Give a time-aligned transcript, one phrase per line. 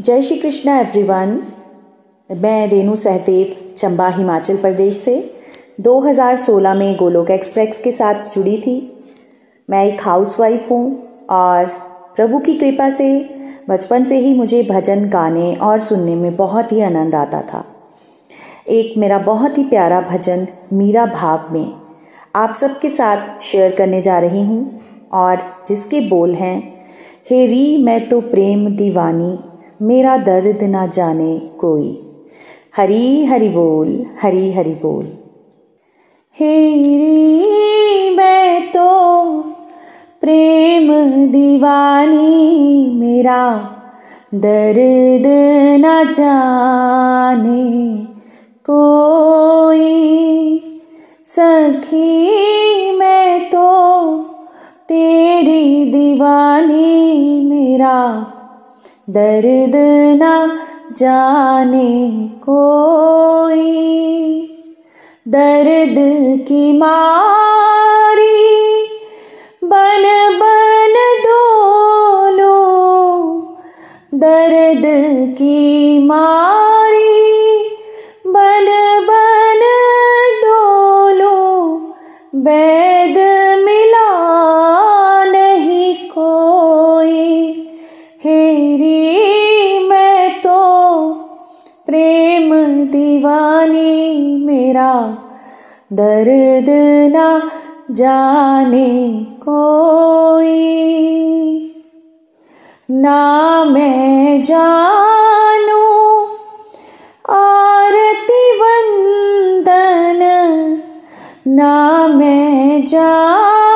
[0.00, 1.42] जय श्री कृष्णा एवरीवन
[2.30, 5.34] मैं रेणु सहदेव, चंबा, हिमाचल प्रदेश से।
[5.80, 9.02] 2016 में गोलोक एक्सप्रेस के साथ जुड़ी थी।
[9.70, 11.66] मैं एक हाउसवाइफ हूँ और
[12.16, 13.30] प्रभु की कृपा से
[13.70, 17.64] बचपन से ही मुझे भजन, गाने और सुनने में बहुत ही आनंद आता था।
[18.68, 21.74] एक मेरा बहुत ही प्यारा भजन, मीरा भाव में
[22.36, 24.80] आप सबके साथ शेयर करने जा रही हूँ
[25.12, 25.38] और
[25.68, 26.86] जिसके बोल हैं,
[27.30, 29.38] हे री, मैं तो प्रेम दीवानी
[29.82, 32.12] मेरा दर्द ना जाने कोई।
[32.76, 35.04] हरी हरि बोल, हरी हरि बोल।
[36.40, 39.40] हे रे, मैं तो
[40.20, 40.92] प्रेम
[41.26, 43.70] दीवानी, मेरा
[44.34, 45.22] दर्द
[45.86, 47.96] न जाने
[48.70, 50.00] कोई।
[51.24, 52.30] सखी,
[52.96, 54.18] मैं तो
[54.88, 58.26] तेरी दीवानी, मेरा
[59.10, 59.72] दर्द
[60.22, 60.58] न
[60.96, 63.76] जाने कोई।
[65.28, 65.94] दर्द
[66.48, 68.60] की मारी
[69.64, 72.56] बन बन डोलो।
[74.14, 74.82] दर्द
[75.34, 76.69] की मारी
[91.90, 92.50] प्रेम
[92.84, 94.92] दीवानी मेरा
[95.92, 96.66] दर्द
[97.12, 97.50] ना
[97.90, 100.58] जाने कोई।
[102.90, 105.82] ना मैं जानू
[107.30, 110.20] आरती वंदन,
[111.48, 113.69] ना मैं जानू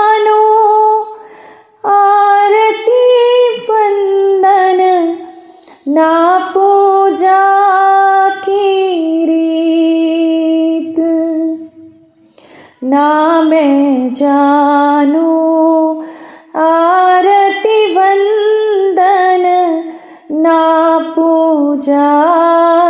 [12.94, 15.30] ना मैं जानू।
[16.56, 19.44] आरती वंदन
[20.30, 20.58] ना
[20.98, 22.10] पूजा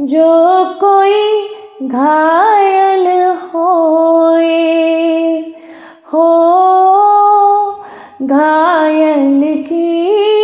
[0.00, 1.48] जो कोई
[1.88, 3.06] घायल
[3.54, 4.72] होए।
[6.14, 6.28] हो,
[8.22, 10.41] घायल की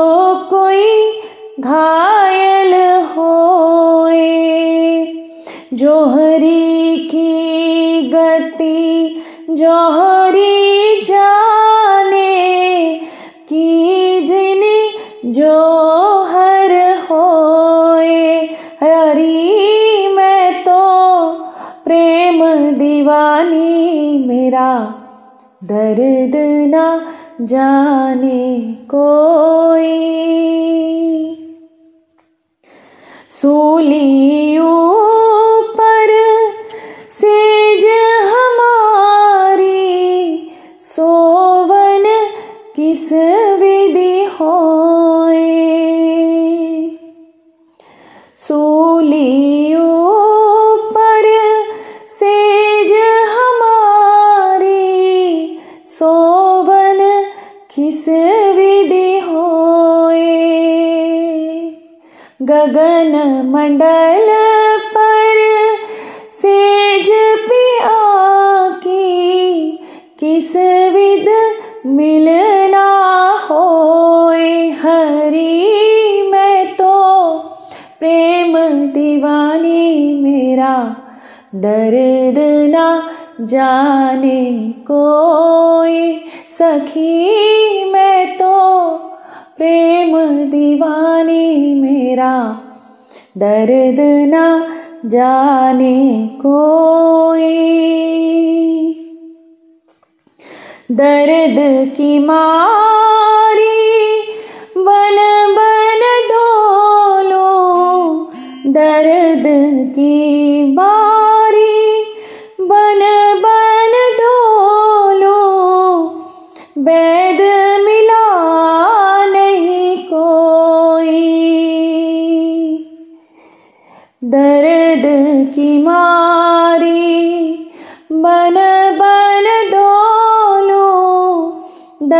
[0.00, 0.84] जो कोई
[1.60, 2.74] घायल
[3.16, 4.28] होए
[5.72, 8.78] जोहरी की गति
[9.50, 10.19] जोहरी
[25.94, 30.10] दर्द ना जाने कोई।
[33.28, 36.08] सूली ऊपर
[37.10, 37.84] सेज
[38.22, 39.80] हमारी
[40.78, 42.30] सोवन
[42.76, 43.12] किस
[43.60, 45.60] विधि होए?
[48.34, 49.69] सूली
[62.50, 63.12] गगन
[63.46, 64.28] मंडल
[64.94, 65.38] पर
[66.32, 67.10] सेज
[67.40, 67.98] पिया
[68.78, 69.70] की
[70.20, 70.56] किस
[70.92, 71.28] विद
[71.86, 72.88] मिलना
[73.50, 73.66] हो
[74.82, 76.94] हरी, मैं तो
[78.00, 78.58] प्रेम
[78.92, 80.74] दीवानी, मेरा
[81.54, 82.38] दर्द
[82.70, 82.86] ना
[83.40, 84.42] जाने
[84.90, 86.00] कोई
[86.50, 88.56] सखी। मैं तो
[89.60, 90.12] प्रेम
[90.50, 92.60] दीवानी मेरा,
[93.38, 94.68] दर्द ना
[95.06, 97.58] जाने कोई।
[100.92, 104.20] दर्द की मारी
[104.76, 105.16] बन
[105.56, 107.48] बन डोलो,
[108.66, 109.44] दर्द
[109.90, 111.09] की बारी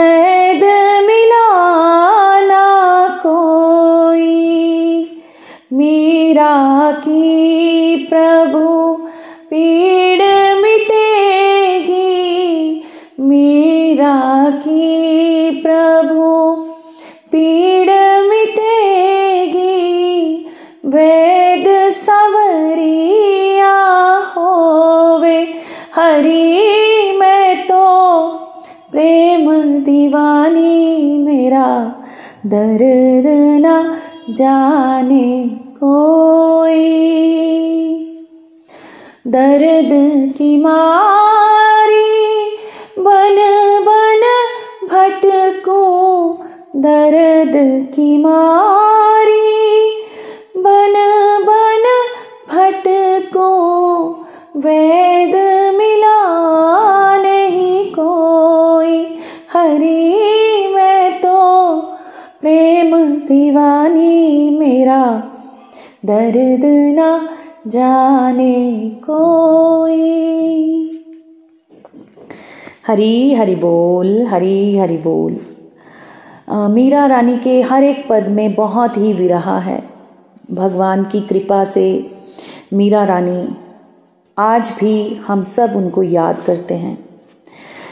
[0.00, 0.64] दर्द
[1.06, 2.66] मिलाना
[3.26, 4.40] कोई।
[5.72, 8.96] मीरा की प्रभु
[9.50, 10.22] पीड़
[10.60, 11.20] मिटेगी।
[13.20, 16.54] मीरा की प्रभु
[17.32, 17.90] पीड़
[18.22, 18.90] मिटेगी।
[20.86, 23.80] वेद सवरिया
[24.36, 25.54] होवे,
[25.96, 26.89] हरी
[28.92, 29.50] प्रेम
[29.84, 31.94] दीवानी मेरा
[32.46, 33.26] दर्द
[33.60, 33.96] ना
[34.30, 35.48] जाने
[35.84, 36.88] कोई।
[39.26, 39.90] दर्द
[40.38, 42.46] की मारी
[42.98, 43.36] बन
[43.86, 44.22] बन
[44.86, 45.80] भटकू,
[46.76, 48.79] दर्द की मारी
[63.70, 65.22] दीवानी मेरा
[66.04, 66.64] दर्द
[66.96, 67.28] ना
[67.66, 70.10] जाने कोई।
[72.86, 75.36] हरी हरि बोल हरी हरि बोल।
[76.48, 79.82] अ, मीरा रानी के हर एक पद में बहुत ही विरहा है।
[80.52, 82.10] भगवान की कृपा से
[82.72, 83.48] मीरा रानी
[84.38, 87.04] आज भी हम सब उनको याद करते हैं।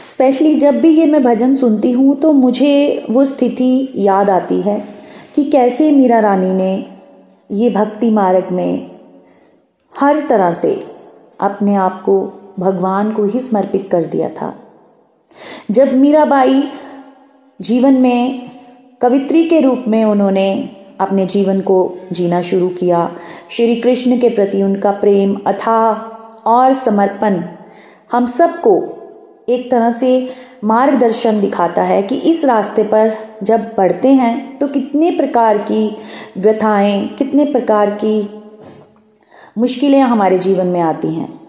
[0.07, 4.98] स्पेशली जब भी ये मैं भजन सुनती हूँ तो मुझे वो स्थिति याद आती है।
[5.39, 6.85] कि कैसे मीरा रानी ने
[7.51, 8.91] ये भक्ति मार्ग में
[9.99, 10.87] हर तरह से
[11.39, 14.55] अपने आप को भगवान को ही समर्पित कर दिया था।
[15.71, 16.63] जब मीराबाई
[17.61, 18.51] जीवन में
[19.01, 23.11] कवित्री के रूप में उन्होंने अपने जीवन को जीना शुरू किया,
[23.49, 25.93] श्री कृष्ण के प्रति उनका प्रेम अथाह
[26.49, 27.43] और समर्पण
[28.11, 28.75] हम सबको
[29.49, 30.29] एक तरह से
[30.63, 33.13] मार्गदर्शन दिखाता है कि इस रास्ते पर
[33.43, 35.85] जब बढ़ते हैं तो कितने प्रकार की
[36.37, 38.29] व्यथाएँ, कितने प्रकार की
[39.57, 41.39] मुश्किलें हमारे जीवन में आती हैं।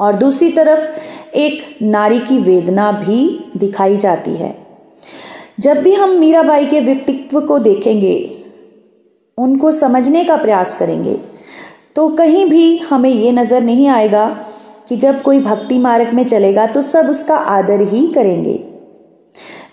[0.00, 3.20] और दूसरी तरफ़ एक नारी की वेदना भी
[3.56, 4.54] दिखाई जाती है।
[5.60, 8.16] जब भी हम मीराबाई के व्यक्तित्व को देखेंगे,
[9.38, 11.16] उनको समझने का प्रयास करेंगे
[11.96, 14.26] तो कहीं भी हमें ये नज़र नहीं आएगा
[14.88, 18.64] कि जब कोई भक्ति मार्ग में चलेगा तो सब उसका आदर ही करेंगे।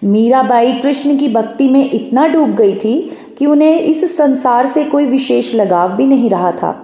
[0.04, 5.06] मीराबाई कृष्ण की भक्ति में इतना डूब गई थी कि उन्हें इस संसार से कोई
[5.06, 6.82] विशेष लगाव भी नहीं रहा था।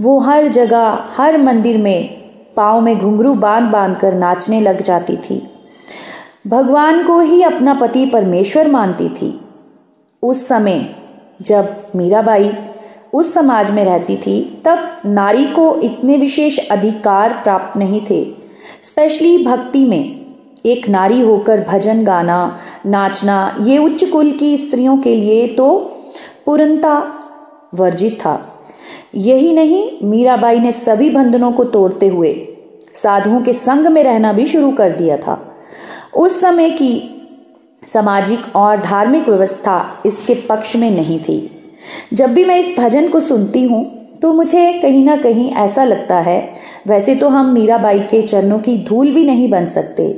[0.00, 2.08] वो हर जगह, हर मंदिर में,
[2.56, 5.50] पाँव में घुंघरू बाँध बाँध कर नाचने लग जाती थी।
[6.46, 9.40] भगवान को ही अपना पति परमेश्वर मानती थी।
[10.22, 10.94] उस समय,
[11.42, 12.52] जब मीराबाई
[13.12, 18.24] उस समाज में रहती थी, तब नारी को इतने विशेष अधिकार प्राप्त नहीं थे।
[18.82, 20.24] स्पेशली भक्ति में
[20.66, 25.78] एक नारी होकर भजन गाना, नाचना, ये उच्च कुल की स्त्रियों के लिए तो
[26.46, 26.98] पूर्णता
[27.74, 28.50] वर्जित था।
[29.14, 32.48] यही नहीं, मीराबाई ने सभी बंधनों को तोड़ते हुए
[32.94, 35.40] साधुओं के संग में रहना भी शुरू कर दिया था।
[36.16, 37.10] उस समय की
[37.86, 41.38] सामाजिक और धार्मिक व्यवस्था इसके पक्ष में नहीं थी।
[42.12, 46.18] जब भी मैं इस भजन को सुनती हूँ तो मुझे कहीं ना कहीं ऐसा लगता
[46.18, 46.54] है,
[46.86, 50.08] वैसे तो हम मीराबाई के चरणों की धूल भी नहीं बन सकते।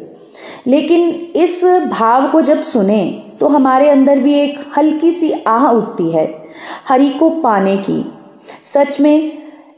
[0.67, 3.05] लेकिन इस भाव को जब सुने
[3.41, 6.27] तो हमारे अंदर भी एक हल्की सी आह उठती है,
[6.89, 8.05] हरि को पाने की।
[8.65, 9.33] सच में,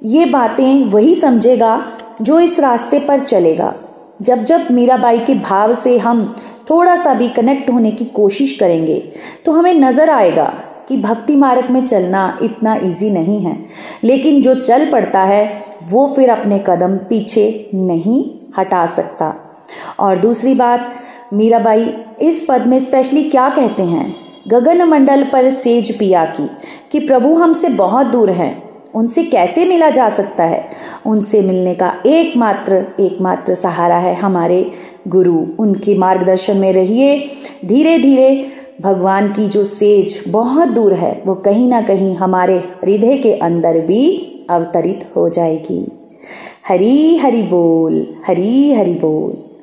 [0.04, 1.82] ये बातें वही समझेगा
[2.22, 3.74] जो इस रास्ते पर चलेगा।
[4.22, 6.24] जब जब मीराबाई के भाव से हम
[6.70, 8.98] थोड़ा सा भी कनेक्ट होने की कोशिश करेंगे
[9.44, 10.52] तो हमें नज़र आएगा
[10.88, 13.58] कि भक्ति मार्ग में चलना इतना इजी नहीं है।
[14.04, 19.58] लेकिन जो चल पड़ता है, वो फिर अपने कदम पीछे नहीं हटा सकता।
[20.00, 20.92] और दूसरी बात,
[21.32, 24.14] मीराबाई, इस पद में स्पेशली क्या कहते हैं?
[24.48, 26.50] गगन मंडल पर सेज पिया की,
[26.92, 30.68] कि प्रभु हमसे बहुत दूर हैं। उनसे कैसे मिला जा सकता है?
[31.06, 34.70] उनसे मिलने का एकमात्र एकमात्र सहारा है हमारे
[35.08, 37.30] गुरु। उनके मार्गदर्शन में रहिए।
[37.64, 38.46] धीरे धीरे
[38.80, 43.80] भगवान की जो सेज बहुत दूर है, वो कहीं ना कहीं हमारे हृदय के अंदर
[43.80, 44.18] भी
[44.50, 45.86] अवतरित हो जाएगी।
[46.68, 49.58] हरी हरि बोल, हरी हरि बोल।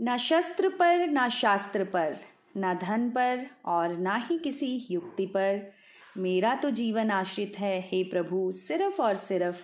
[0.00, 2.16] ना शस्त्र पर, ना शास्त्र पर,
[2.56, 5.70] ना धन पर और ना ही किसी युक्ति पर
[6.18, 9.56] मेरा तो जीवन आश्रित है, हे प्रभु, सिर्फ़ और सिर्फ़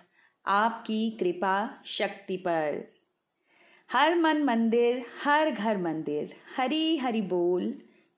[0.46, 2.92] आपकी कृपा शक्ति पर।
[3.92, 7.74] हर मन मंदिर, हर घर मंदिर, हरी हरि बोल